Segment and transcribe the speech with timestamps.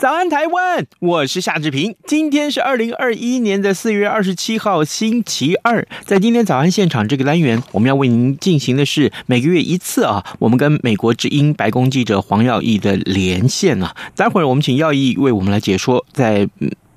[0.00, 1.94] 早安台湾，我是夏志平。
[2.06, 5.86] 今天是二零二一年的四月二十七号，星期二。
[6.06, 13.94] 在今天早安现场这个单元，我们要为您进行的是每个月一次啊，我们跟美国之音白宫记者黄耀义的连线啊。
[14.16, 16.48] 待会儿我们请耀义为我们来解说在。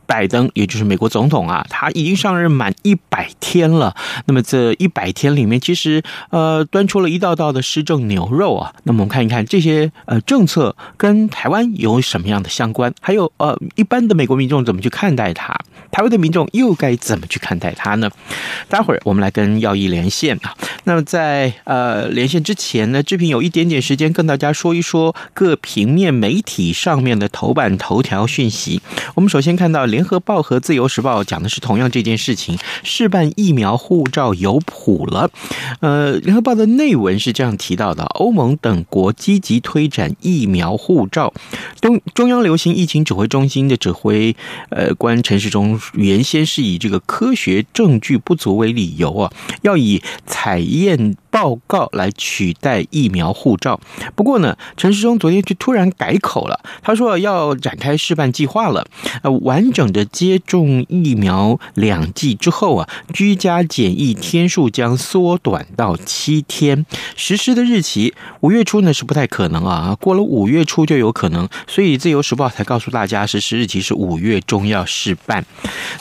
[0.05, 3.95] 拜登，也就是美国总统啊，他已经上任满一百天了。
[4.25, 8.73] 那么这一百天里面，其实呃，端出了一道道的施政牛肉啊。
[8.83, 15.55] 那么我们看一看这些呃政策跟台湾有什么样的相关，还有呃一般的美国民众怎么去看待他，
[15.91, 18.09] 台湾的民众又该怎么去看待他呢？
[18.67, 20.53] 待会儿我们来跟耀义连线啊。
[20.83, 28.81] 那么在呃连线之前呢，志平有一点点时间跟大家说一说各平面媒体上面的头版头条讯息。
[29.15, 29.87] 我们首先看到。
[29.93, 35.29] 联合报和自由时报讲的是同样这件事情，试办疫苗护照有谱了。
[35.81, 41.31] 呃，联合报的内文是这样提到的：欧盟等国积极推展疫苗护照。
[41.79, 44.35] 中中央流行疫情指挥中心的指挥
[44.69, 53.79] 呃官陈时中原先是以这个科学证据不足为理由啊，要以采验报告来取代疫苗护照。
[54.15, 58.85] 不过呢，陈时中昨天就突然改口了，他说要展开试办计划了，
[59.23, 59.83] 呃，完整。
[59.93, 66.85] 的接种疫苗两剂之后啊，居家检疫天数将缩短到七天，
[67.15, 75.45] 实施的日期五月初呢是不太可能啊，过了五月初就有可能，所以自由时报才告诉大家实施日期是五月中要试办。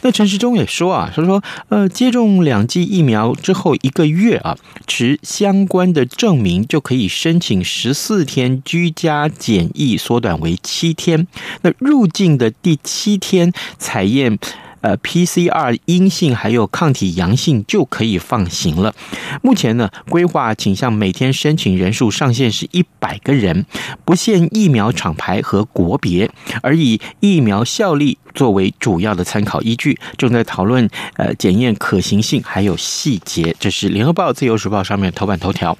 [0.02, 4.56] 那陈时中也说啊，他说呃，接种两剂疫苗之后一个月啊，
[4.86, 11.26] 持相关的证明就可以申请十四天居家检疫缩短为七天，
[11.62, 13.52] 那入境的第七天。
[13.78, 14.38] 采验
[14.82, 18.94] 呃 PCR 阴性还有抗体阳性就可以放行了。
[19.40, 23.64] 目前呢，规划倾向每天申请人数上限是一百个人，
[24.04, 29.98] 不限疫苗厂牌和国别，而以疫苗效力作为主要的参考依据。
[30.18, 33.56] 正在讨论呃检验可行性还有细节。
[33.58, 35.76] 这是联合报、自由时报上面头版头条。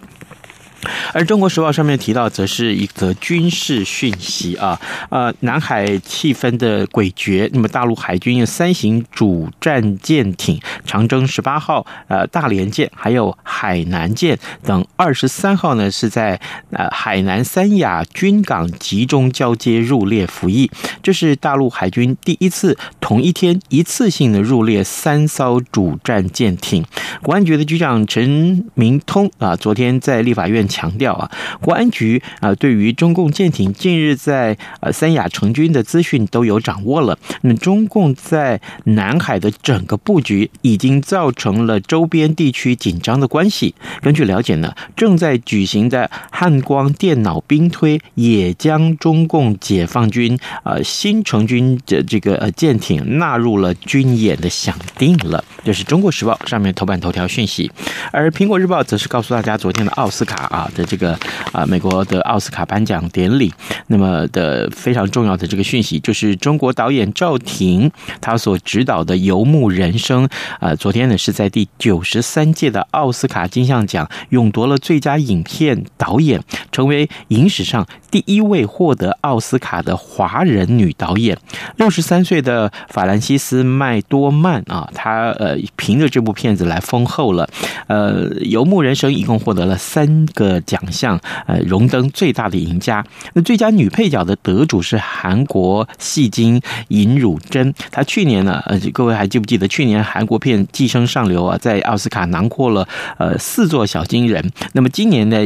[1.13, 7.49] 而《中国时报》上面提到，则是一则军事讯息啊，呃，南海气氛的诡谲。
[7.53, 20.71] 那么，大陆海军三型主战舰艇“长征十八号”、呃“大连舰”还有“海南舰”等二十三号呢，是在呃海南三亚军港集中交接入列服役。
[21.03, 26.85] 这是大陆海军第一次同一天一次性的入列三艘主战舰艇。
[27.23, 30.67] 国安局的局长陈明通啊，昨天在立法院。
[30.73, 37.19] 强调啊，国安局啊，对于中共舰艇近日在呃三亚成军的资讯都有掌握了。
[37.43, 43.75] 那么，中共在南海的整个布局已经造成了周边地区紧张的关系。
[44.01, 55.45] 根据了解呢，正在举行的汉光电脑兵推也将中共解放军呃新成军的这个呃舰艇纳入了军演的响定了。
[55.65, 57.71] 这是中国时报上面头版头条讯息，
[58.11, 60.62] 而苹果日报则是告诉大家昨天的奥斯卡啊。
[60.75, 61.19] 的这个
[61.53, 63.53] 啊，美国的奥斯卡颁奖典礼，
[63.87, 67.91] 那么的非常重要的这个讯息，就是中国导演赵婷
[68.21, 70.27] 他所执导的《游牧人生》
[70.61, 81.37] 啊，昨天呢是在第九十三届的奥斯卡金像奖勇夺了最佳影片导演，成为影史上第一位获得奥斯卡的华人女导演。
[81.77, 87.49] 六十三岁的法兰西斯麦多曼啊，她呃凭着这部片子来封后了，
[87.89, 90.52] 呃，《游牧人生》一共获得了三个。
[90.53, 93.05] 的奖项，呃，荣登最大的赢家。
[93.33, 97.73] 那最佳女配角的得主是韩国戏精尹汝贞。
[97.91, 102.87] 她去年呢，呃，各位还记不记得去年韩国片《寄生上流》啊，在奥斯卡囊括了
[103.19, 104.53] 呃四座小金人。
[104.75, 105.45] 那么今年的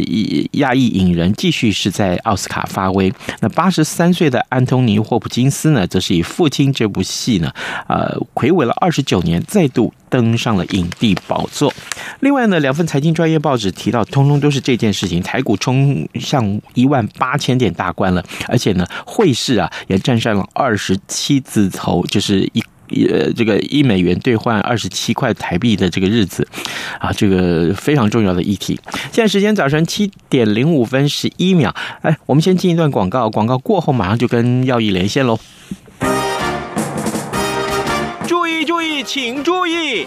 [0.53, 3.13] 亚裔影人继续是在奥斯卡发威。
[3.41, 7.53] 那八十三岁的安东尼霍普金斯呢，则是以《父亲》这部戏呢，
[7.89, 11.73] 呃，魁违了二十九年，再度登上了影帝宝座。
[12.21, 15.23] 另外呢，两份财经专业报纸提到，通通都是这件事情。
[15.23, 22.63] 台股冲向一万八千点大关了，而且呢，汇市啊也站上了二十七字头，就是一。
[23.11, 26.47] 呃这个一美元兑换二十七块台币的这个日子
[27.01, 28.79] 啊，这个非常重要的议题。
[29.11, 35.37] 现在时间早晨七点零五分十一秒，哎，我们先进一段广告，广告过后马上就跟耀毅连线喽。
[38.29, 40.07] 注意注意，请注意，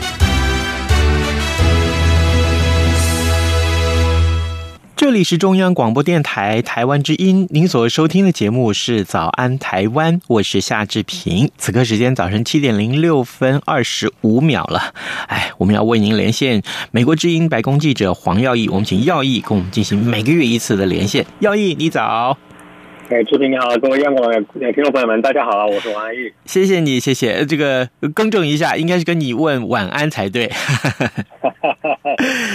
[5.01, 11.49] 这里是中央广播电台台湾之音，您所收听的节目是《早安台湾》，我是夏志平。
[11.57, 14.93] 此刻时间早晨七点零六分二十五秒了，
[15.25, 16.61] 哎，我们要为您连线
[16.91, 21.25] 美国之音白宫记者黄耀义，我们请耀义跟我们进行每个月一次的连线。
[21.39, 22.37] 耀义，你早。
[23.11, 24.41] 哎，志平你好，各位央广的
[24.71, 26.31] 听众朋友们，大家好，我是王安忆。
[26.45, 27.45] 谢谢你，谢谢。
[27.45, 27.85] 这个
[28.15, 30.49] 更正一下，应该是跟你问晚安才对。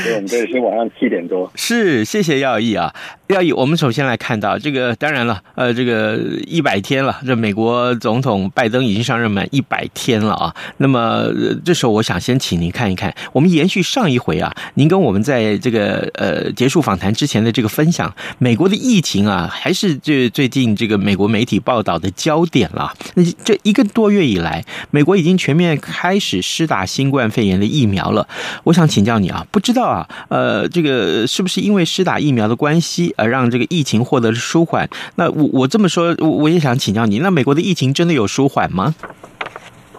[0.03, 1.53] 对，我们这里是晚上七点多。
[1.57, 2.91] 是，谢谢耀义啊，
[3.27, 3.53] 耀义。
[3.53, 10.57] 我们首先来看到这个，当然了，呃，这个一百天了，这美国总统拜登已经上任满一百天了啊。
[10.79, 11.27] 那么
[11.67, 20.46] 这时候，我想先请您看一看，我们延续上一回啊，您跟我们在这个呃结束访谈之前的这个分享，美国的疫情啊，还是最最。
[20.47, 22.93] 最近这个美国媒体报道的焦点了。
[23.15, 28.27] 那这一个多月以来，美国已经全面开始施打新冠肺炎的疫苗了。
[28.65, 34.89] 我想请教你啊，不知道啊，呃，这个是不是因为施打疫苗的关系而让这个疫情获得了舒缓？
[35.17, 38.95] 那我我这么说，我我也想请教你，那美国的疫情真的有舒缓吗？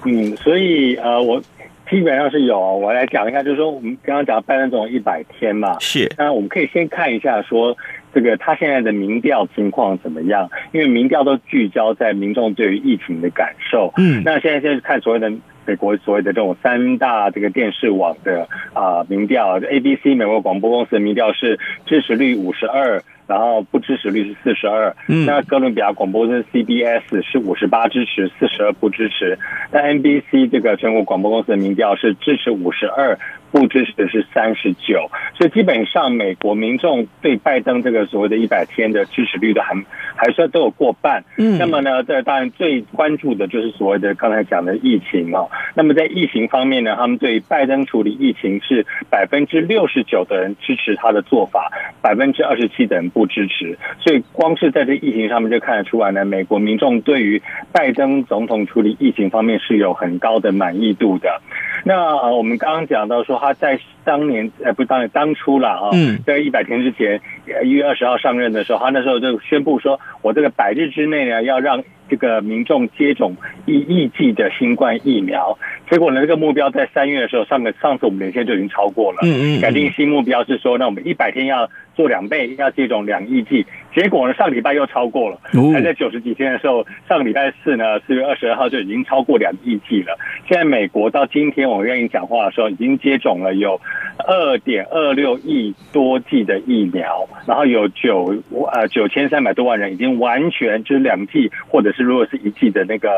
[0.05, 1.41] 嗯，所以呃，我
[1.89, 2.57] 基本上是有。
[2.57, 6.09] 我来讲一下，就是说我们刚刚讲拜登总统一百天嘛，是。
[6.17, 7.75] 那我们可以先看一下说。
[8.17, 10.49] 这个他现在的民调情况怎么样？
[10.71, 13.93] 因为民调都聚焦在民众对于疫情的感受。
[13.95, 15.31] 嗯，那现在现在看所谓的
[15.67, 23.03] 美国所谓的这种三大这个电视网的啊民调，ABC 美国广播公司的民调是支持率五十二。
[23.27, 29.37] 然后不支持率是四十二，那哥伦比亚广播是 CBS 是五十八支持，四十二不支持。
[29.69, 33.19] 那 NBC 这个全国广播公司的民调是支持五十二，
[33.51, 35.09] 不支持的是三十九。
[35.35, 39.73] 所以基本上美国民众对拜登这个所谓的一百天的支持率都还
[40.15, 41.23] 还算都有过半。
[41.38, 45.49] 嗯，那么呢，这当然最关注的就是所谓的刚才讲的疫情哦。
[45.73, 51.71] 那么在疫情方面呢，他们对拜登处理疫情是百分之六十九的人支持他的做法，
[52.01, 53.07] 百分之二十七的人。
[53.17, 57.41] 不支持，所以光是在这疫情上面就看得出来呢，美国民众对于
[57.71, 61.41] 拜登总统处理疫情方面是有很高的满意度的。
[61.88, 65.89] 那呃，我们刚刚讲到说他在当年呃，不是当年当初了啊，
[66.25, 67.22] 在一百天之前，
[67.63, 75.58] 一月二十号上任的时候，他那时候就宣布说，我这个百日之内呢，要让这个民众接种一亿剂的新冠疫苗。
[75.89, 79.20] 结果呢，这个目标在三月的时候，上个上次我们连线就已经超过了。
[79.24, 81.70] 嗯嗯，改定新目标是说，那我们一百天要。
[81.98, 85.39] 做两倍要接种两亿剂，结果呢，上礼拜又超过了，
[85.74, 90.16] 还在九十几天的时候，上个礼拜四呢，四月二十二号就已经超过两亿剂了。
[90.48, 93.82] 现在美国到今天我愿意讲话的时候，已经接种了有
[94.20, 103.10] 二点二六亿多剂的疫苗，然后有九呃九千三百多万人已经完全就是两剂，或者是如果是一剂的那个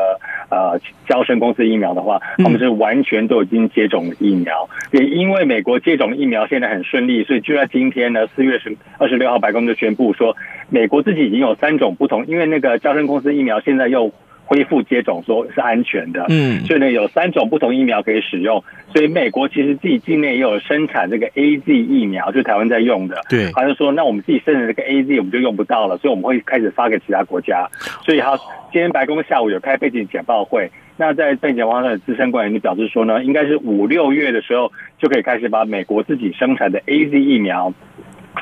[0.50, 4.70] 呃娇生公司疫苗的话，他们是完全都已经接种了疫苗。
[4.90, 8.69] 也因为美国接种疫苗现在很顺利，所以就在今天呢，四月十。
[8.98, 10.36] 二十六号，白宫就宣布说，
[10.68, 14.12] 美国自己已经有三种不同，因为那个娇生公司疫苗现在又
[14.44, 27.68] 恢复接种，说是安全的，嗯，所以呢有三种不同疫苗可以使用，所以美国其实自己境内也有生产这个 A Z 疫苗，就是台湾在用的，对，他就说那我们自己生产这个 A Z 我们就用不到了，所以我们会开始发给其他国家，
[28.04, 28.36] 所以他
[28.72, 37.72] 今天白宫下午有开背景简报会，那在背景简报上的资深官员就表示说呢，应该是五六月的时候就可以开始把美国自己生产的 A Z 疫苗。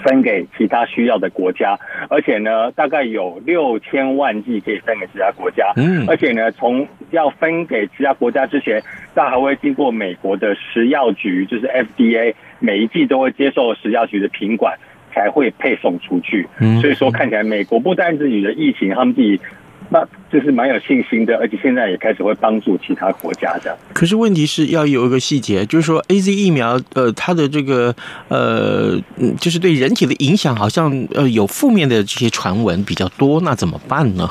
[0.05, 1.79] 分给其他需要的国家，
[2.09, 5.73] 而且呢，大概有六千万剂可以分给其他国家。
[5.77, 8.83] 嗯，而且呢，从要分给其他国家之前，
[9.15, 14.79] 它还会经过美国的食药局，就是 FDA，每一季都会接受食药局的品管，
[15.13, 16.47] 才会配送出去。
[16.81, 19.41] 所以说看起来美国不单自己的疫情，他们自己。
[19.91, 23.75] 那就是蛮有信心的，而且现在也开始会帮助其他国家的。
[23.95, 27.95] 可是问题是要有一个细节，就是说 AZ 疫苗，呃，它的这个
[28.29, 28.99] 呃，
[29.41, 34.29] 就是对人体的影响，好像呃有负面的这些传闻比较多，那怎么办呢？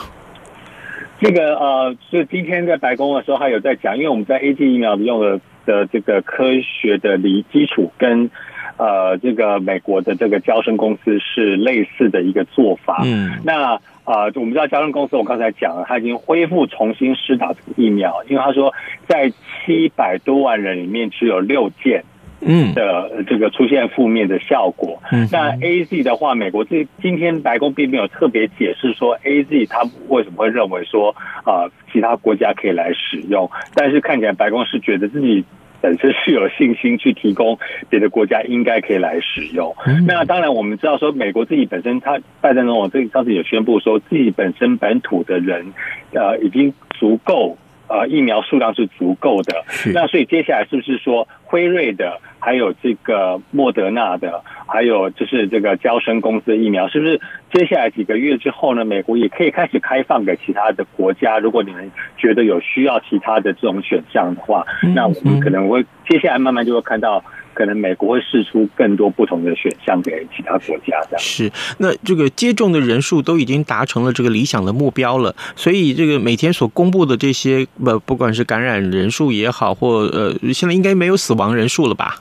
[1.20, 8.30] 这个呃，是今天在白宫的时候，还有在讲，因为我们在 AZ 疫苗用的的这个科学的理基础跟
[8.78, 13.02] 呃这个美国的这个娇生公司是类似的一个做法。
[13.04, 13.80] 嗯，那。
[14.08, 18.74] 啊、呃，我们知道娇生公司，我刚才讲了，他已经恢复重新施打这个疫苗，因为他说
[19.06, 22.06] 在七百多万人里面只有六件，
[22.40, 25.04] 嗯的这个出现负面的效果。
[25.12, 35.44] 嗯，那 A Z 的话，美国这今天白宫并没有特别解释说 A Z 他为什么会认为说啊、呃、其他国家可以来使用，但是看起来白宫是觉得自己。
[35.82, 37.58] 本身是有信心去提供
[37.90, 39.76] 别的国家应该可以来使用。
[40.06, 45.74] 那当然，我们知道说美国自己本身，他拜登总统这上次也宣布说自己本身本土的人，
[46.14, 47.58] 呃，已经足够。
[47.90, 57.20] 呃，疫苗数量是足够的，那所以接下来是不是说辉瑞的，还有这个莫德纳的，还有就是这个交生公司的疫苗，是不是
[57.54, 61.40] 接下来几个月之后呢，美国也可以开始开放给其他的国家？
[61.40, 67.24] 如果你们觉得有需要其他的这种选项的话，那我们可能会接下来慢慢就会看到。
[67.54, 71.18] 可能美国会试出更多不同的选项给其他国家的。
[71.18, 82.20] 是，那这个接种的人数都已经达成了这个理想的目标了，所以这个每天所公布的这些，不不管是感染人数也好，或呃，现在应该没有死亡人数了吧？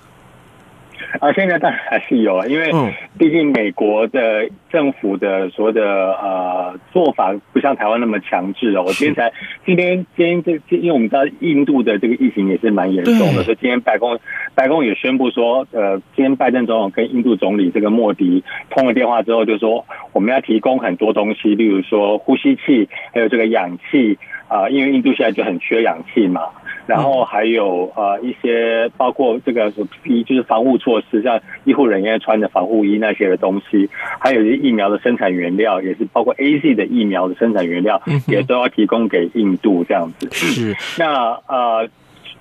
[1.20, 2.70] 啊，现在当然还是有啊，因为
[3.18, 8.84] 毕竟美国的政府的所谓的呃做法不像台湾那么强制哦。
[8.86, 9.32] 我今天才
[9.64, 14.18] 今天今天这因为我们知道印度的这个疫情也是蛮严重的，所以今天白宫
[14.54, 24.18] 白宫也宣布说，呃，今天拜登总统跟印度总理这个莫迪通了电话之后，就说我们要提供很多东西，例如说呼吸器，还有这个氧气
[24.48, 26.42] 啊，因为印度现在就很缺氧气嘛。
[26.86, 29.72] 然后还有呃一些包括这个
[30.04, 33.88] 一就是防护措施，像医护人员穿的防护衣那些的东西，
[34.20, 40.28] 还有一些疫苗的生产原料，也是包括 AZ 的疫苗的生产原料，也都要提供给印度这样子。
[40.32, 41.88] 是，那呃。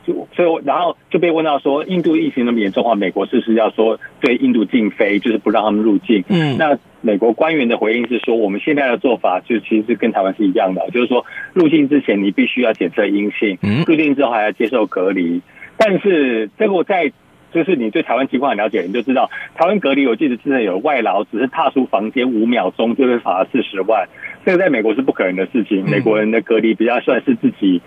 [0.05, 6.23] 就所以，然后就被问到说，印度疫情那么严重的话，美国是不是要说对印度禁飞，就是不让他们入境？
[6.29, 13.57] 嗯，那美国官员的回应是说，我们现在的做法就其实是跟台湾是一样的，就是说入境之前你必须要检测阴性，
[13.87, 15.41] 入境之后还要接受隔离。
[15.77, 17.11] 但是这个在
[17.51, 24.07] 就是你对台湾情况很了解，你就知道台湾隔离，我记得之前有外劳只是踏出房间五秒钟就被罚了四十万，
[24.45, 25.83] 这个在美国是不可能的事情。
[25.89, 27.81] 美国人的隔离比较算是自己。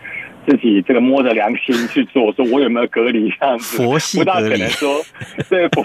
[0.49, 3.83] 自己这个摸着良心去做，说我有没有隔离这样子，
[4.19, 5.03] 不大可能说，
[5.51, 5.83] 对不，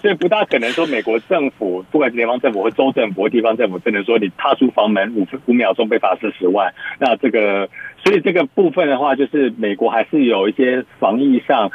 [0.00, 7.68] 所以 不大可能说美国政府，不管是联邦政府或州政府或地方政府，真的说你踏出房门五五秒钟被罚四十万，那这个，
[8.04, 11.72] 所以这个部分的话，就是美国还是有一些防疫上。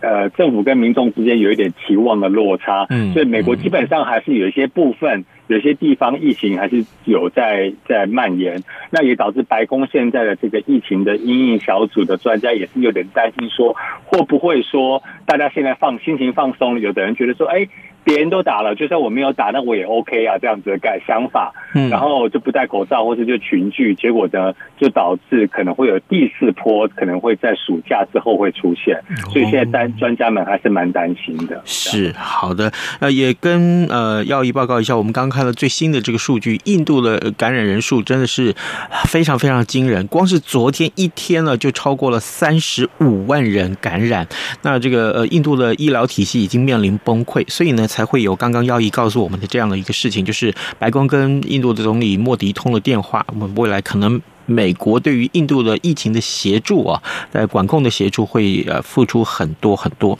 [0.00, 13.74] 呃，政府跟民众之间有一点期望的落差，嗯，所以美国基本上还是有一些部分，有些地方疫情还是有在在蔓延，那也导致白宫现在的这个疫情的阴影小组的专家也是有点担心，说
[14.04, 17.66] 会不会说大家现在放心情放松了，有的人觉得说，哎。
[18.04, 29.00] 别人都打了，就算我没有打，那我也 OK 啊，这样子的改想法，嗯，然后就不戴口罩，或者就群聚，结果呢，就导致可能会有第四波，可能会在暑假之后会出现，
[29.32, 31.62] 所以现在单专家们还是蛮担心的。
[31.64, 32.70] 是好的，
[33.00, 38.54] 呃，也跟呃耀毅报告一下，我们刚刚看了最新的这个数据，印度的感染人数真的是
[39.08, 44.28] 非常非常惊人，光是昨天一天呢，就超过了三十五万人感染，
[44.60, 47.86] 那这个呃印度的医疗体系已经面临崩溃，所以呢。
[47.94, 54.20] 才会有刚刚耀毅告诉我们的这样的一个事情，就是白宫跟印度的总理莫迪通了电话，我们未来可能。
[54.46, 60.18] 美国对于印度的疫情的协助啊，在管控的协助会呃付出很多很多。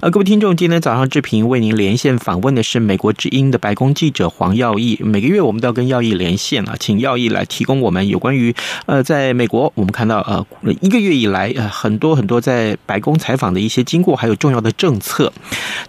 [0.00, 4.98] 呃，各位听众，今天早上志平为您连线访问的是美国之音的白宫记者黄耀义。
[5.02, 8.54] 每个月我们都要跟耀义连线啊，请耀义来提供我们有关于
[8.86, 10.46] 呃在美国我们看到呃
[10.80, 15.32] 一个月以来呃很多很多在白宫采访的一些经过，还有重要的政策。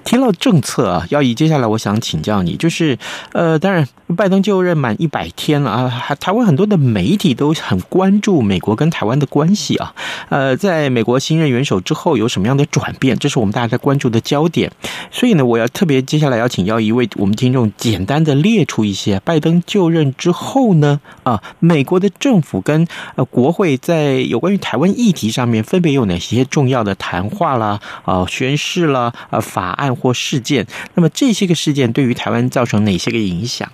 [0.04, 2.98] 提到政策啊，耀义，接下来我想请教你，就是
[3.34, 7.75] 呃当然拜登就任满一百天了啊，台湾很多的媒体都很。
[7.76, 9.94] 很关注美国跟台湾的关系啊。
[10.30, 13.18] 呃，在美国新任元首之后有什么样的转变？
[13.20, 14.72] 这是我们大家在关注的焦点。
[15.12, 30.66] 所以呢，我要特别接下来要请教一位我们听众，简单的列出一些拜登就任之后呢，啊，美国的政府跟呃国会在有关于台湾议题上面分别有哪些重要的谈话啦、啊宣誓啦、啊法案或事件？
[30.96, 33.72] 那么这些个事件对于台湾造成哪些个影响？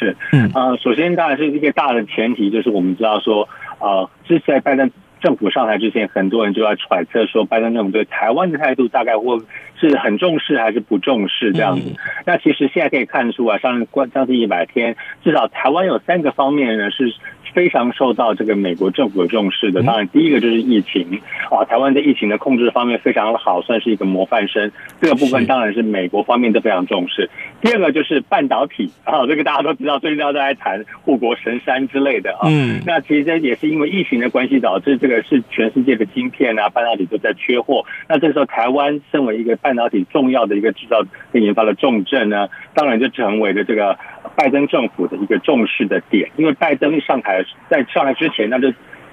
[0.00, 3.46] 是，嗯，呃，首先当然是一个大的前提，就是我们知道说，
[3.78, 4.90] 呃，之前拜登
[5.20, 9.38] 政府上台之前，很多人就在揣测说，拜登政府对台湾的态度大概或
[9.78, 11.92] 是很重视还是不重视这样子。
[12.24, 17.14] 那其实现在可以看出啊，上关将近一百天，至少台湾有三个方面呢是。
[17.52, 24.70] 非常受到这个美国政府的重视的，当然第一个就是疫情啊，台湾在疫情的控制方面非常好，算是一个模范生。
[25.00, 27.28] 这个部分当然是美国方面都非常重视。
[27.60, 32.48] 第二个就是半导体啊，这个大家都知道，最近大家都在谈护国神山之类的啊。
[32.48, 37.84] 嗯，那其实这也是因为疫情的关系，导致这个是全世界的晶片啊，半导体都在缺货。
[38.08, 41.02] 那这时候台湾身为一个半导体重要的一个制造
[41.32, 43.98] 跟研发的重镇呢，当然就成为了这个
[44.36, 47.44] 拜登政府的一个重视的点，因为拜登一上台。
[47.68, 48.72] 在上来之前，那就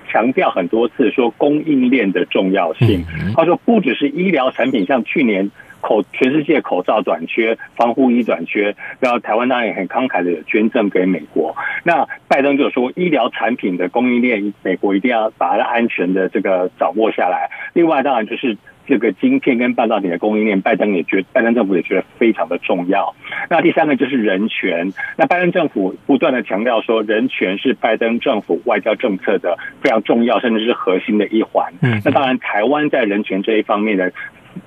[0.09, 3.03] 强调很多次说供应链的重要性。
[3.35, 5.49] 他说，不只是医疗产品，像去年
[5.81, 11.55] 口全世界口罩短缺、防护衣短缺，然后台湾当然也很慷慨的捐赠给美国。
[11.83, 17.49] 那拜登就说，医疗产品的供应链，美国一定要把它安全的这个掌握下来。
[17.73, 18.57] 另外，当然就是。
[18.87, 23.13] 这个晶片跟半导体的供应链，拜登也觉，拜登政府也觉得非常的重要。
[23.49, 24.91] 那第三个就是人权。
[25.17, 31.73] 那拜登政府不断的强调说，人权是拜登政府外交政策的非常重要，甚至是核心的一环。
[31.81, 34.11] 嗯，那当然，台湾在人权这一方面的。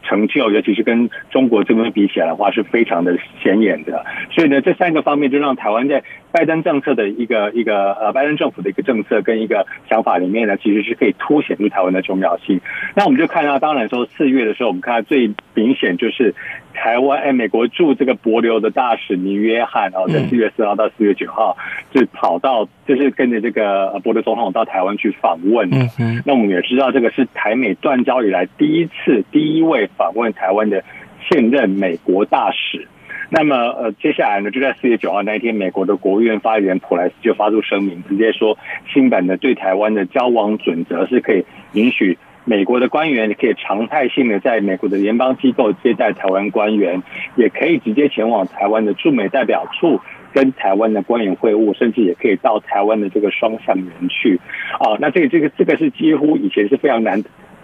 [0.02, 4.04] 成就，尤其是跟中国这边比起来的话，是非常的显眼的。
[4.30, 12.60] 所以呢，这三个方面就让台湾在拜登政策的一个一个呃，拜登政府的一个政策跟一个想法里面呢，其实是可以凸显出台湾的重要性。
[12.94, 16.34] 那我们就看到，当然说四月的时候，我们看到最明显就是。
[16.72, 21.58] 台湾哎，美国驻这个帛琉的大使尼约翰哦，在四月四号到四月九号
[21.90, 25.68] 就跑到，就是跟着这个帛琉总统到台湾去访问。
[25.72, 26.22] 嗯嗯。
[26.24, 30.84] 那我们也知道，这个是台美断交以来第一次第一位访问台湾的
[31.28, 32.86] 现任美国大使。
[33.32, 38.58] 那么呃，接下来呢，就在四月九号那一天，美国的国务院发言人普莱斯就发出声明，直接说
[38.92, 42.18] 新版的对台湾的交往准则是可以允许。
[42.44, 47.02] 美国的官员可以常态性的在美国的联邦机构接待台湾官员，
[47.36, 50.00] 也可以直接前往台湾的驻美代表处
[50.32, 54.40] 跟台湾的官员会晤，甚至也可以到台湾的这个双向园去。
[54.80, 57.22] 啊，那这个这个这个是几乎以前是非常难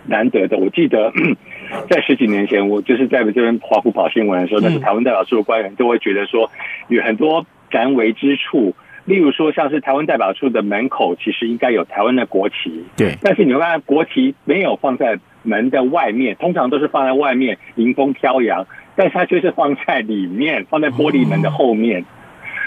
[0.09, 0.57] 难得的。
[0.57, 1.13] 我记得
[1.91, 6.51] 在十几年前，我就是在这边华府跑新闻的时候，那个台湾代表处的官员都会觉得说
[6.89, 8.75] 有很多难为之处。
[9.05, 12.85] 例如说，像是台湾代表处的门口，其实应该有台湾的国旗。
[12.97, 18.67] 对，但是你会发现国旗没有放在门的外面，通常都是放在外面迎风飘扬，
[18.97, 22.03] 但是它却是放在里面，放在玻璃门的后面。
[22.03, 22.05] 哦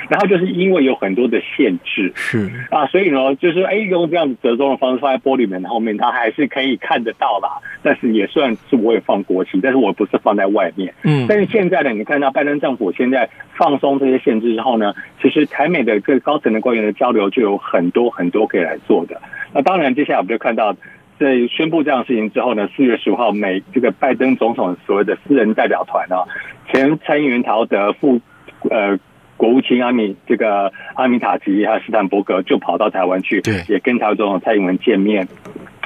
[0.10, 7.62] 然后就是因为有很多的限制，是啊，所以呢，就是哎，用这样子折中的方式放在玻璃门后面，它还是可以看得到啦。
[7.84, 10.92] 但是也算是我也放国旗，但是我不是放在外面。
[11.04, 19.22] 嗯，但是现在呢，你看到拜登政府现在放松这些限制之后呢，其实台美的这高层的官员的交流就有很多很多可以来做的。
[19.54, 20.74] 那当然，接下来我们就看到，
[21.20, 26.26] 在宣布这样的事情之后呢，四月十五号，美这个拜登总统所谓的私人代表团啊，
[26.72, 28.20] 前参议员陶德副
[28.72, 28.98] 呃。
[29.40, 35.30] 国务卿阿米这个阿米塔吉还有斯坦伯格就跑到台湾去，对，也跟台湾总统蔡英文见面。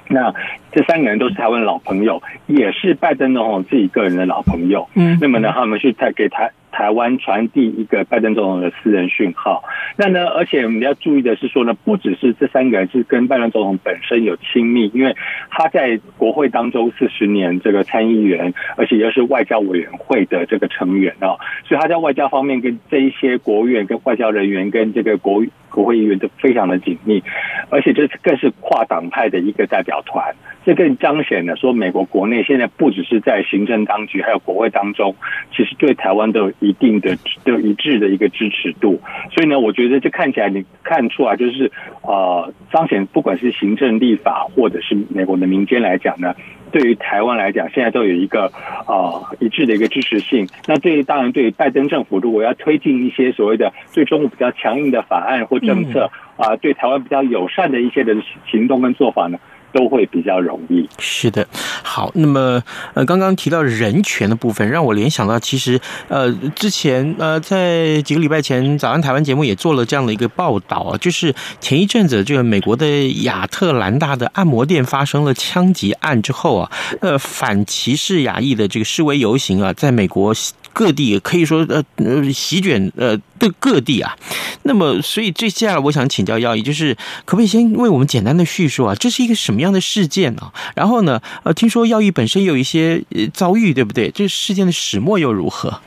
[0.09, 0.33] 那
[0.71, 4.89] 这三个人都是台湾的老朋友，也是拜登总统自己个人的老朋友。
[4.95, 6.51] 嗯，那么呢，他们是在给台。
[6.75, 9.63] 台湾传递一个拜登总统的私人讯号，
[9.95, 15.15] 那呢，而且我们要注意的是说呢，不只是这三个人是跟拜登总统本身有亲密，因为
[15.51, 21.37] 他在国会当中四十年这个参议员，而且又是外交委员会的这个成员啊，
[21.77, 27.23] 他在外交方面跟这一些国务院跟外交人员跟这个国国会议员都非常的紧密，
[27.69, 30.35] 而且这更是跨党派的一个代表团。
[30.65, 35.15] 这更彰显了说，美国国内现在不只是在行政当局，还有国会当中，
[35.55, 39.01] 其实对台湾都有一定的、都一致的一个支持度。
[39.31, 41.71] 所以呢，我觉得这看起来你看出来，就是
[42.01, 46.33] 呃，彰显不管是行政、立法，或者是美国的民间来讲呢，
[46.71, 48.51] 对于台湾来讲，现在都有一个
[48.87, 50.47] 呃一致的一个支持性。
[50.67, 58.15] 那对于当然，对于拜登政府，如果要推进一些所谓的对中国比较强硬的法案或政策啊，对台湾比较友善的一些的
[58.49, 59.37] 行动跟做法呢？
[59.73, 60.87] 都会比较容易。
[60.99, 61.45] 是的，
[61.81, 72.85] 好，那么呃，刚刚提到人权的部分，让我联想到，其实呃，之前呃，在几个礼拜前，早安台湾节目也做了这样的一个报道啊，就是前一阵子这个美国的
[73.23, 80.33] 亚特兰大的按摩店发生了枪击案之后啊，呃，反歧视亚裔的这个示威游行啊，在美国。
[80.73, 84.15] 各地可以说呃呃席卷呃的各地啊，
[84.63, 90.51] 那么所以接下来我想请教耀义，就是可不可以先为我们简单的叙述啊，这是一个什么样的事件啊？
[90.75, 94.09] 然后呢，呃，听说耀义本身有一些遭遇，对不对？
[94.11, 95.79] 这事件的始末又如何？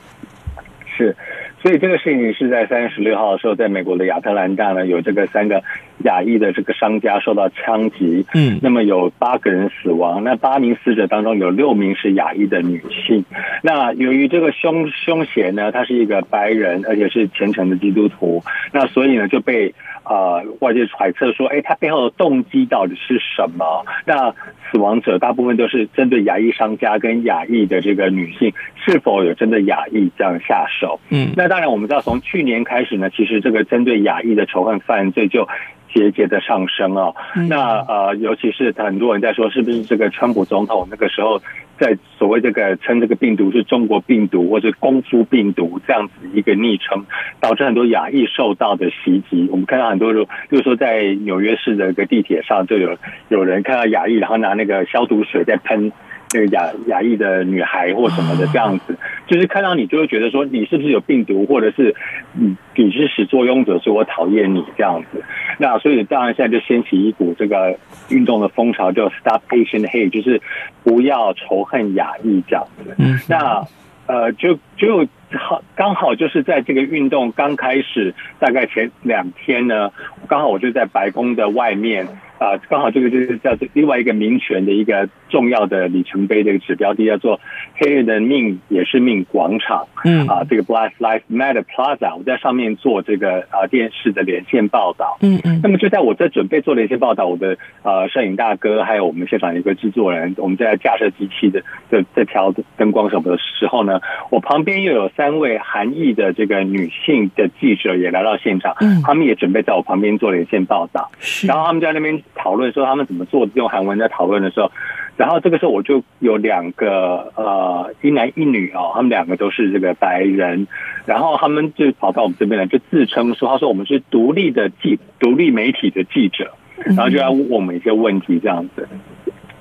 [0.97, 1.15] 是。
[1.59, 5.61] 所以这个事情是在三月十六号的时候，在美国的亚特兰大呢，有这个三个
[6.03, 13.25] 亚裔的这个商家受到枪击，嗯，那么有八个人死亡，那八名死者当中有六名是亚裔的女性。
[13.63, 19.73] 那由于这个凶凶嫌呢，他是一个白人，而且是虔诚的基督徒，那所以呢就被。
[20.09, 23.85] 啊、呃，外界揣测说，哎，他背后的动机到底是什么？
[24.05, 24.31] 那
[24.71, 28.53] 死亡者大部分都是针对亚裔商家跟亚裔的这个女性，
[28.85, 31.01] 是否有针对亚裔这样下手？
[31.09, 35.45] 嗯，那当然，我们知道从去年开始呢，其实这个针对亚裔的仇恨犯罪就
[35.93, 37.15] 节节的上升哦。
[37.49, 41.41] 那呃，尤其是很多人在说，是不是这个川普总统那个时候？
[41.79, 47.05] 在所谓这个称这个病毒是中国病毒或者功夫病毒这样子一个昵称，
[47.39, 49.47] 导致很多亚裔受到的袭击。
[49.51, 52.97] 我们看到很多人，就是说在纽约市的一个地铁上，就有
[53.29, 55.91] 有人看到亚裔，然后拿那个消毒水在喷。
[56.33, 61.95] 那个亚亚裔的女孩或什么的这样子，就是看到你就会觉得说你是不是有病毒，或者是
[62.33, 65.23] 你你是始作俑者，所以我讨厌你这样子。
[65.57, 67.77] 那所以当然现在就掀起一股这个
[68.09, 70.41] 运动的风潮，叫 Stop Asian Hate，就是
[70.83, 72.95] 不要仇恨亚裔这样子。
[72.97, 73.65] 嗯，那
[74.05, 79.91] 呃就就好刚好就是在这个运动刚开始大概前两天呢，
[80.27, 82.07] 刚好我就在白宫的外面。
[82.37, 87.39] 啊，刚好这个就是叫做另外一个民权的一个重要的里程碑的一个指标，地叫做
[87.77, 89.87] 黑人的命也是命广场。
[90.05, 95.17] 嗯，啊，这个 Black Lives Matter Plaza，我在上面做这个啊电视的连线报道。
[95.21, 95.61] 嗯嗯。
[95.63, 111.09] 那么就在我在准备做连线报道，我的呃摄影大哥还有我们现场一个制作人，我们在架设机器的在在调灯光什么的时候呢，我旁边又有三位韩裔的这个女性的记者也来到现场，嗯，他们也准备在我旁边做连线报道。
[111.19, 111.47] 是。
[111.47, 112.21] 然后他们在那边。
[112.39, 114.71] 讨论说他们怎么做，用韩文在讨论的时候，
[115.17, 120.65] 然后这个时候我就有两个呃一男一女哦，他们两个都是这个白人，
[121.05, 126.53] 然后他们就跑到我们这边来，就自称说，他说我们是独立的记独立媒体的记者，
[126.85, 128.87] 然后就要问我们一些问题这样子，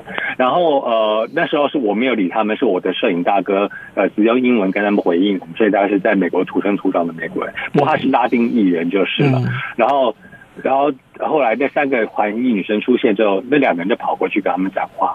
[0.38, 9.42] 然后呃那时候是我没有理他们，是我的摄影大哥呃只用英文跟他们回应，所以大概是在美国土生土长的美国人，不过他是拉丁裔人就是了，
[9.76, 10.14] 然后。
[10.62, 15.14] 然后后来那三个韩裔女生出现之后，那两个人就跑过去跟他们讲话。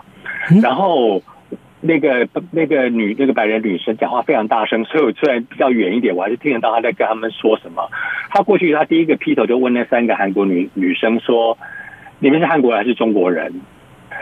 [0.62, 1.24] 然后
[1.82, 7.90] 那个那个女那个白人女生讲话非常大声，所以我虽然比较远一点，我还是听得到她在跟他们说什么。
[8.30, 11.58] 她过去，她第一个劈头就问那三个韩国女女生说
[12.22, 13.62] ：“你们是韩国人还是中国人？”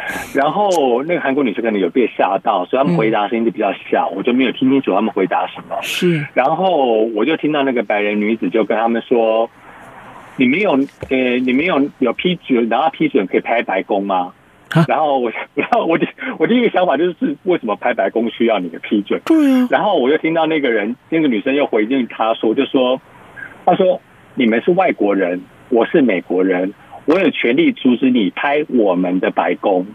[0.33, 5.77] 然后那个韩国女生可能有被吓到，所以他们回答声音就比较小，我就没有听清楚他们回答什么。
[5.81, 9.49] 是，然后我就听到那个白人女子就跟他们说。
[10.37, 10.71] 你没有，
[11.09, 14.31] 呃，你没有有批准，然后批准可以拍白宫吗？
[14.87, 16.07] 然后我， 然后我就，
[16.37, 19.19] 我第一个想法就是，为什么拍白宫需要你的批准？
[19.25, 19.67] 对啊。
[19.69, 23.01] 然后我就听到那个人，那个女生又回应他说，就说，
[23.65, 23.99] 他说，
[24.35, 26.73] 你们是外国人，我是美国人，
[27.09, 29.85] 我有权利阻止你拍我们的白宫。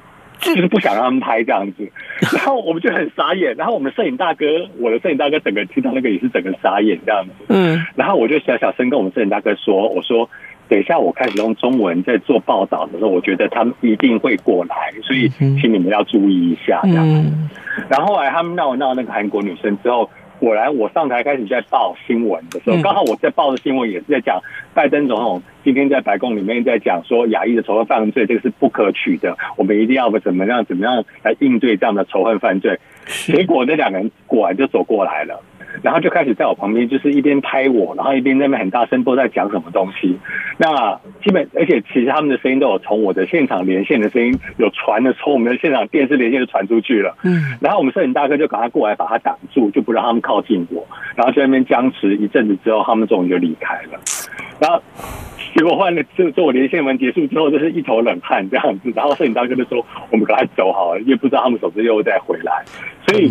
[0.40, 1.88] 就是不想让他们拍这样子，
[2.36, 4.44] 然后我们就很傻眼，然后我们摄影大哥，
[4.78, 10.28] 我的摄影大哥整个听到那个也是整个傻眼这样子，嗯，然后我就小小声跟我们摄影大哥说，我说
[10.68, 17.32] 等一下我开始用中文在做报道的时候，我觉得他们一定会过来，所以请你们要注意一下这样子，
[17.88, 20.10] 然后后来他们闹闹那个韩国女生之后。
[20.38, 24.40] 果然，我上台开始在报新闻的时候，刚好我在报的新闻也是在讲
[24.74, 32.78] 拜登总统今天在白宫里面在讲说亚裔的仇恨犯罪，这个是不可取的，我们一定要怎么样怎么样来应对这样的仇恨犯罪。
[33.06, 35.40] 结果那两个人果然就走过来了。
[35.82, 40.18] 然后就开始在我旁边，就是一边拍我，然后一边在那边很大声，不知道在讲什么东西。
[40.56, 47.16] 那基本，而且其实他们的声音都有从我的现场连线的声音有传的，从我们的现场电视连线就传出去了。
[47.24, 47.58] 嗯。
[47.60, 50.86] 然后我们摄影大哥就赶快过来把他挡住，就不让他们靠近我。
[51.16, 54.00] 然后在那边僵持一阵子之后，他们终于就离开了。
[54.60, 54.80] 然后
[55.54, 58.92] 结果换了，就做我连线完结束之后，就是一头冷汗这样子。
[58.94, 62.62] 然后摄影大哥就说：“我们赶快走好了，因为不知道他们什么时候又再回来。”
[63.06, 63.28] 所以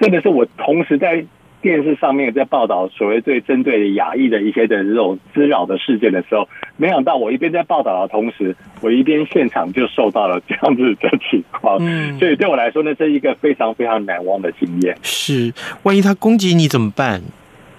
[0.00, 1.24] 真的是我同时在。
[1.66, 11.78] 电视上面在报道所谓对针对亚裔的一些的这种滋扰的事件的时候，没想到我一边在报道的同时，我一边现场就受到了这样子的情况。
[11.80, 14.96] 嗯， 所以对我来说呢，这是一个非常非常难忘的经验。
[15.02, 15.52] 是，
[15.82, 17.20] 万一他攻击你怎么办？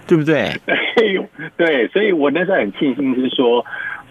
[0.06, 0.52] 对不对？
[1.56, 3.66] 对，所以我那时候很庆幸是说。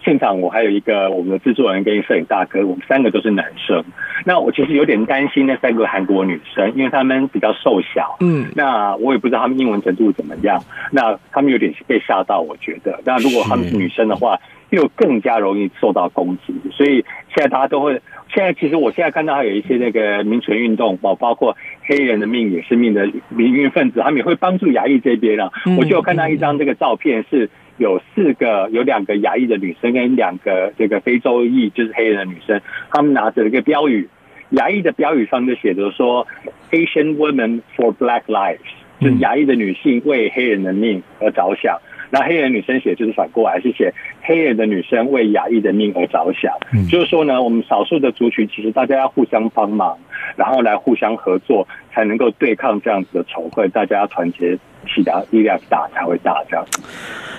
[0.07, 3.83] 现场我还有一个我们的制作人跟摄影大哥，我们三个都是男生。
[4.23, 8.15] 那我其实有点担心那三个韩国女生，因为他们比较瘦小。
[8.21, 10.63] 嗯，那我也不知道他们英文程度怎么样。
[10.93, 13.01] 那他们有点被吓到，我觉得。
[13.03, 14.39] 那如果他们是女生的话，
[14.69, 16.53] 又更加容易受到攻击。
[16.71, 17.03] 所以
[17.35, 18.01] 现在大家都会，
[18.33, 25.51] 现在其实我现在看到还有一些那个民权运动，包包括黑人的命也是命的民运分子，他们也会帮助亚裔这边啊。
[25.77, 27.49] 我就有看到一张这个照片是。
[27.77, 32.61] 有四个，有两个亚裔的女生跟两个这个非洲裔，就是黑人的女生，
[32.91, 34.09] 他们拿着一个标语，
[34.51, 36.27] 亚裔的标语上就写着说
[36.71, 38.57] “Asian women for Black lives”，
[38.99, 41.79] 就是亚裔的女性为黑人的命而着想。
[42.09, 46.53] 那黑人女生写就是反过来，是写黑人的女生为亚裔的命而着想。
[46.89, 49.99] 就是说呢，我们少数的族群其实大家要互相帮忙，
[50.37, 53.69] 然后来互相合作，才能够对抗这样子的仇恨。
[53.71, 56.41] 大家要团结起来，力量大才会大。
[56.49, 56.65] 这样。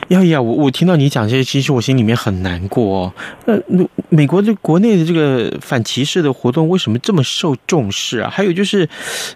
[0.09, 3.13] 呀呀，我我听到你讲这些，其实我心里面很难过哦。
[3.45, 3.61] 呃，
[4.09, 8.31] 美国的国内的这个反歧视的活动为什么这么受重视啊？
[8.31, 8.89] 还有就是，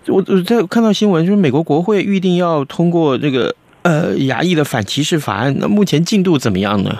[0.06, 6.98] 我我在看到新闻，就是美国国会预定要通过这个呃亚裔的反歧视法案，那目前进度怎么样呢？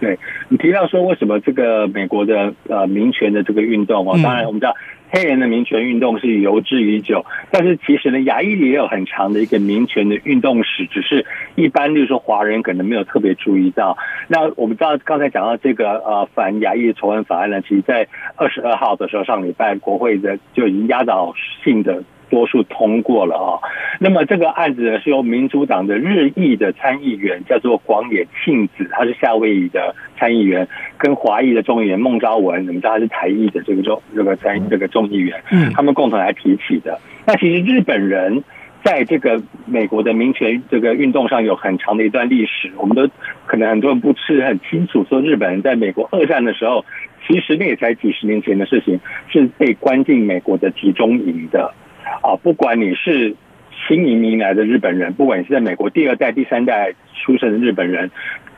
[0.00, 4.74] 对，你提到说为什么这个美国的呃民权的这个运动哦，当然我们知道。
[5.14, 11.24] 黑人的民权运动是由之已久，但是其实呢，亚裔也有很长的一个民权的运动史，只是
[11.54, 13.96] 一般就是说华人可能没有特别注意到。
[14.26, 22.02] 那我们知道刚才讲到这个呃反亚裔仇恨法案呢，其实在二十二号的时候上礼拜国会的就已经压倒性的。
[22.30, 23.60] 多数通过了啊，
[24.04, 37.00] 那么这个案子呢，是由民主党的日裔的参议员叫做广野庆子，他是夏威夷的参议员，跟华裔的众议员孟昭文，你们知道他是台裔的这个众这个参这个众议员，嗯，他们共同来提起的。
[37.26, 38.44] 那其实日本人
[38.82, 43.08] 在这个美国的民权这个运动上有很长的一段历史，我们都
[43.46, 46.84] 可能很多人不是很清楚，说日本人在美国二战的时候，
[47.26, 49.00] 其实那也才几十年前的事情，
[49.32, 51.72] 是被关进美国的集中营的。
[52.22, 53.34] 啊，不管你是
[53.86, 58.10] 新移民来的日本人，不管你是在美国第二代、第三代出生的日本人，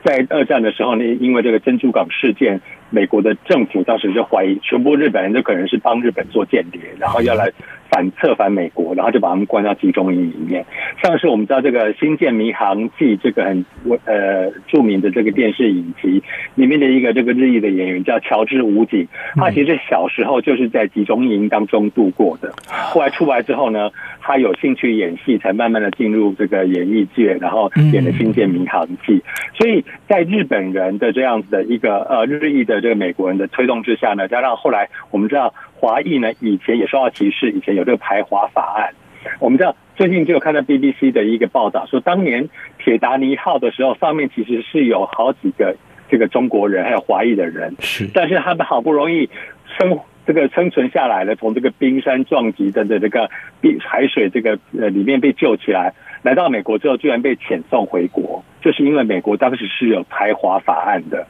[0.03, 7.51] 在二战的时候呢，因为这个珍珠港事件，美国的政府当时就怀疑全部日本人都可能是帮日本做间谍，然后要来。
[7.89, 10.65] 反策反美国，然后就把他们关到集中营里面。
[11.01, 13.65] 上次我们知道这个《星舰迷航记》这个很
[14.05, 16.21] 呃著名的这个电视影集
[16.55, 22.53] 里面的一个这个日裔的演员叫乔治武警，他其实小时候就是在集中营当中度过的。
[22.67, 23.89] 后来出来之后呢，
[24.21, 29.19] 他有兴趣演戏，才慢慢的进入这个演艺界，然后演了《星舰迷航记》。
[29.53, 35.53] 所以在日本人的这样子的一个呃日裔的这个美国人的推动之下呢，加上后来我们知道。
[35.79, 38.93] 华裔呢，以前也受到歧视，以前有这个排华法案。
[39.39, 45.75] 我们知道最近就有看到 BBC 的一个报道，说当年铁达尼号的时候，上面其实是有好几个
[46.09, 49.29] 这个中国人，还有华裔的人，是，但是他们好不容易
[49.77, 53.29] 生这个生存下来了，从这个冰山撞击的的这个
[53.61, 55.93] 冰海水这个呃里面被救起来。
[56.27, 61.25] 来到美国之后，居然被遣送回国，就是因为美国当时是有排华法案的，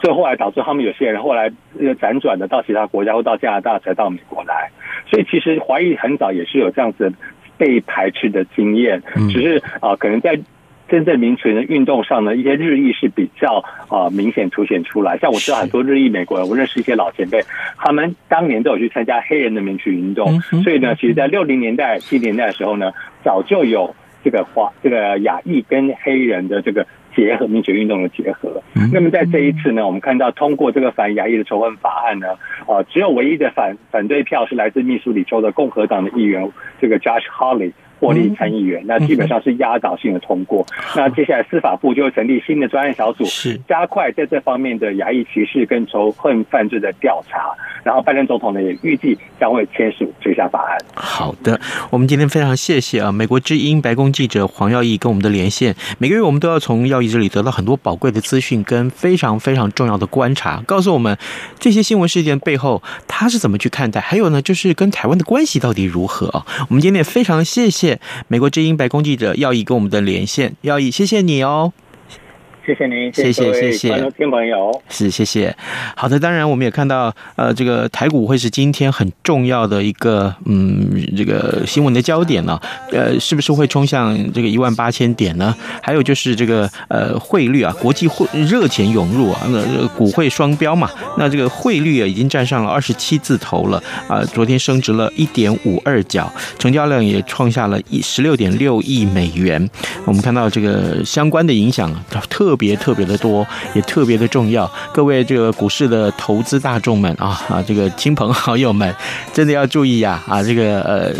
[0.00, 4.68] 所以后来导致他们有些人后来又辗转的到其他国家或到加拿大才到美国来。
[5.08, 7.12] 所以其实华裔很早也是有这样子
[7.56, 9.00] 被排斥的经验，
[9.30, 10.36] 只是啊、呃，可能在
[10.88, 15.16] 真正民权的运动上呢，一些日裔是比较啊、呃、明显凸显出来。
[15.18, 17.40] 像我知道很多日裔美国人，我认识一些老前辈，
[17.76, 22.90] 他们当年都有去参加黑人的民权运动，所以呢，其实，在六零年代、七零年代的时候呢，
[23.22, 23.94] 早就有。
[24.24, 28.62] 这个华这个亚裔跟黑人的这个结合，民权运动的结合。
[28.92, 32.28] 那么在这一次呢，我们看到通过这个反亚裔的仇恨法案呢，
[32.66, 37.72] 啊，只有唯一的反反对票是来自密苏里州的共和党的议员，这个 Josh Hawley。
[38.02, 40.66] 获利参议员，那基本上是压倒性的通过。
[40.96, 47.54] 那接下来司法部就会成立新的专案小组，是加快在这方面的亚裔歧视跟仇恨犯罪的调查。
[47.84, 50.78] 然后拜登总统呢也预计将会签署这项法案。
[50.94, 51.60] 好的，
[51.90, 55.74] 我们今天非常谢谢啊，美国之音白宫记者黄耀义跟我们的连线。
[55.98, 61.16] 每个月我们都要从耀义这里得到很多宝贵的资讯跟非常非常重要的观察，告诉我们
[61.58, 66.46] 这些新闻事件背后他是怎么去看待，还有呢就是跟台湾的关系到底如何啊？
[66.68, 67.91] 我们今天也非常谢谢。
[68.28, 71.72] 美国之音白宫记者耀义跟我们的连线，耀义，谢谢你哦。
[72.64, 75.54] 谢谢您，谢谢谢谢，听朋友是谢谢。
[75.96, 82.62] 好的，当然我们也看到，呃，这个台股会是今天很重要的一个，嗯，这个新闻的焦点呢、啊。
[82.92, 85.52] 呃，是不是会冲向这个一万八千点呢？
[85.82, 99.68] 还有就是这个呃汇率啊，国际汇热钱涌入啊，那股汇双标嘛，那这个汇率啊已经站上了二十七字头了啊，昨天升值了一点五二角，成交量也创下了一十六点六亿美元。
[100.04, 101.92] 我们看到这个相关的影响
[102.30, 104.70] 特特别特别的多，也特别的重要。
[104.92, 108.94] 各位这个股市的投资大众们啊啊，这个亲朋好友们，
[109.32, 111.10] 真的要注意呀啊，这个呃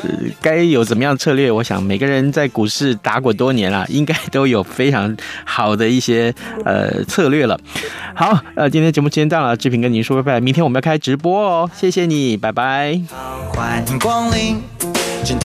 [0.43, 1.51] 该有怎么样策略？
[1.51, 5.17] 我想每个人在股市打滚多年了，应该都有非常
[5.47, 6.35] 好的一些
[6.67, 7.59] 呃策略了。
[8.15, 10.41] 好，呃，今天节目时间到了，志平跟您说拜拜。
[10.41, 13.01] 明天我们要开直播哦，谢谢你，拜拜。
[13.55, 15.12] 欢迎光临。